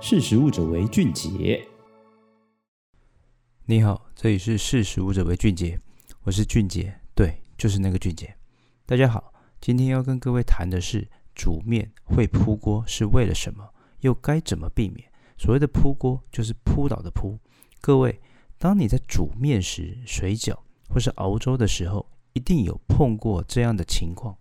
[0.00, 1.60] 识食物者为俊杰。
[3.66, 5.80] 你好，这里是识食物者为俊杰，
[6.22, 8.32] 我是俊杰，对，就是那个俊杰。
[8.86, 13.68] 大家好，今天要跟各位谈的是煮面会扑锅是为了什么，
[14.00, 15.10] 又该怎么避免？
[15.36, 17.36] 所谓的扑锅，就是扑倒的扑。
[17.80, 18.20] 各位，
[18.56, 20.56] 当你在煮面时、水饺
[20.88, 24.38] 或是熬粥的时候，一定有碰过这样的情况：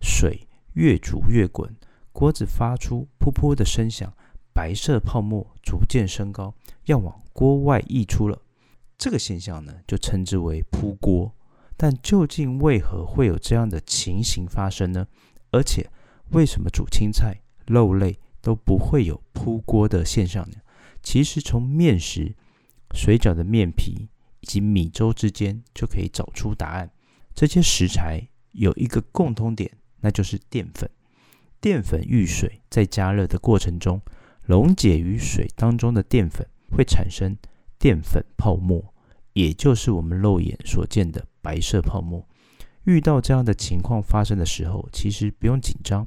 [0.00, 1.72] 水越煮越滚，
[2.10, 4.12] 锅子发出噗噗的声响。
[4.56, 6.54] 白色泡沫逐渐升高，
[6.86, 8.40] 要往锅外溢出了。
[8.96, 11.30] 这个现象呢，就称之为扑锅。
[11.76, 15.06] 但究竟为何会有这样的情形发生呢？
[15.50, 15.90] 而且，
[16.30, 20.56] 为什么煮青菜、肉类都不会有扑锅的现象呢？
[21.02, 22.34] 其实，从面食、
[22.94, 24.08] 水饺的面皮
[24.40, 26.90] 以及米粥之间就可以找出答案。
[27.34, 30.88] 这些食材有一个共通点，那就是淀粉。
[31.60, 34.00] 淀粉遇水在加热的过程中，
[34.46, 37.36] 溶解于水当中的淀粉会产生
[37.78, 38.94] 淀粉泡沫，
[39.32, 42.26] 也就是我们肉眼所见的白色泡沫。
[42.84, 46.06] 遇到这样的情况发生的时候，其实不用紧张，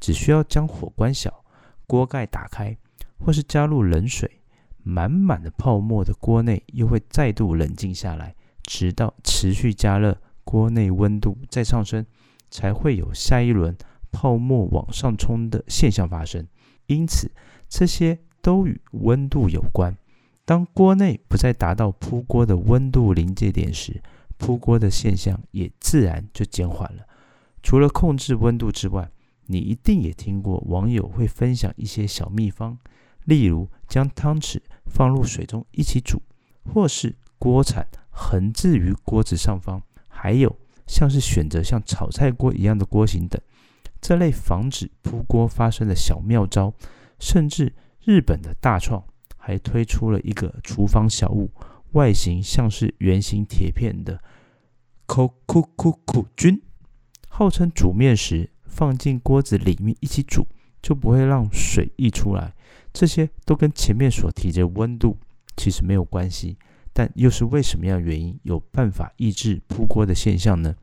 [0.00, 1.44] 只需要将火关小，
[1.86, 2.76] 锅盖打开，
[3.18, 4.40] 或是加入冷水，
[4.82, 8.34] 满满的泡沫的锅内又会再度冷静下来，
[8.64, 12.04] 直到持续加热，锅内温度再上升，
[12.50, 13.76] 才会有下一轮
[14.10, 16.44] 泡沫往上冲的现象发生。
[16.86, 17.30] 因此，
[17.68, 19.96] 这些都与温度有关。
[20.44, 24.00] 当锅内不再达到扑锅的温度临界点时，
[24.38, 27.02] 扑锅的现象也自然就减缓了。
[27.62, 29.10] 除了控制温度之外，
[29.46, 32.78] 你一定也听过网友会分享一些小秘方，
[33.24, 36.22] 例如将汤匙放入水中一起煮，
[36.72, 40.56] 或是锅铲横置于锅子上方，还有
[40.86, 43.40] 像是选择像炒菜锅一样的锅型等，
[44.00, 46.72] 这类防止扑锅发生的小妙招。
[47.18, 49.02] 甚至日本的大创
[49.36, 51.50] 还推出了一个厨房小物，
[51.92, 54.22] 外形像是圆形铁片的
[55.06, 56.60] Kokukuku 菌，
[57.28, 60.46] 号称煮面时放进锅子里面一起煮，
[60.82, 62.54] 就不会让水溢出来。
[62.92, 65.18] 这些都跟前面所提的温度
[65.56, 66.58] 其实没有关系，
[66.92, 70.74] 但又是为什么样的原因有办法抑制扑锅的现象呢？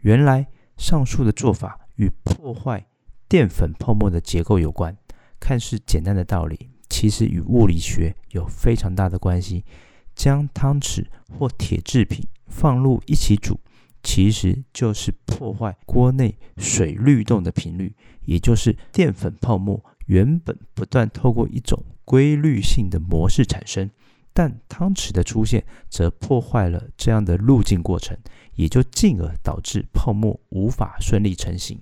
[0.00, 2.86] 原来上述的做法与破坏
[3.28, 4.96] 淀粉泡沫的结构有关。
[5.42, 9.64] 看似简单的道理，其实与物理学有非常大的关系。
[10.14, 13.58] 将汤匙或铁制品放入一起煮，
[14.04, 17.92] 其实就是破坏锅内水律动的频率，
[18.24, 23.90] 也就是淀粉泡沫原本不断透过一种规律性的模式产生，
[24.32, 28.16] 但汤匙的出现则破坏了这样的路径过程，
[28.54, 31.80] 也就进而导致泡沫无法顺利成型。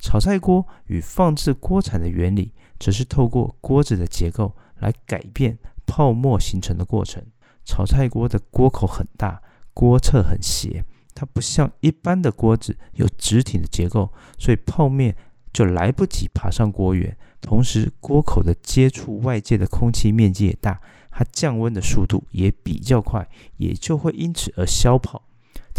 [0.00, 7.22] 炒菜锅与放置锅铲的原理，则是透过锅子的结构来改变泡沫形成的过程。
[7.64, 9.42] 炒菜锅的锅口很大，
[9.74, 10.84] 锅侧很斜，
[11.14, 15.14] 它不像一般的锅子有直挺的结构，所以泡面
[15.52, 17.16] 就来不及爬上锅缘。
[17.40, 20.80] 同时，锅口的接触外界的空气面积也大，
[21.10, 23.28] 它降温的速度也比较快，
[23.58, 25.22] 也就会因此而消泡。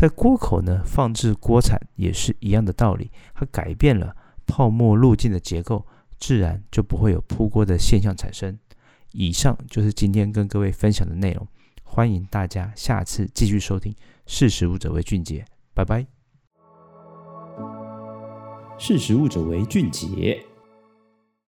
[0.01, 4.15] 在锅口呢，放置锅铲也是一样的道理，它改变了
[4.47, 5.85] 泡沫路径的结构。
[6.17, 8.57] 自然就不会有扑锅的现象产生。
[9.11, 11.47] 以上就是今天跟各位分享的内容，
[11.83, 13.93] 欢迎大家下次继续收听。
[14.25, 15.45] 识食物者为俊杰，
[15.75, 16.07] 拜拜。
[18.79, 20.43] 识食物者为俊杰。